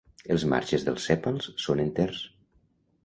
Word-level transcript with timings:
Els 0.35 0.45
marges 0.53 0.85
dels 0.87 1.05
sèpals 1.11 1.51
són 1.67 1.85
enters. 1.87 2.25